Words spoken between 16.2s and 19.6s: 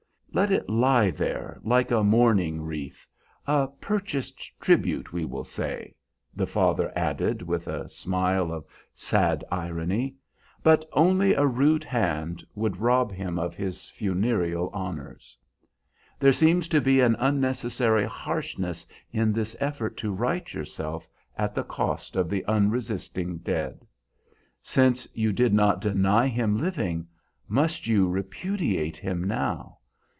seems to be an unnecessary harshness in this